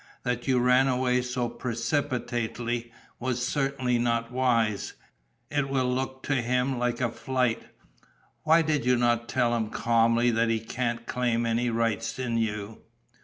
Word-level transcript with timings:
That 0.23 0.47
you 0.47 0.57
ran 0.57 0.87
away 0.87 1.21
so 1.21 1.47
precipitately 1.47 2.91
was 3.19 3.45
certainly 3.47 3.99
not 3.99 4.31
wise: 4.31 4.93
it 5.51 5.69
will 5.69 5.93
look 5.93 6.23
to 6.23 6.33
him 6.41 6.79
like 6.79 6.99
a 7.01 7.11
flight. 7.11 7.61
Why 8.41 8.63
did 8.63 8.83
you 8.83 8.95
not 8.97 9.29
tell 9.29 9.55
him 9.55 9.69
calmly 9.69 10.31
that 10.31 10.49
he 10.49 10.59
can't 10.59 11.05
claim 11.05 11.45
any 11.45 11.69
rights 11.69 12.17
in 12.17 12.37
you? 12.39 12.79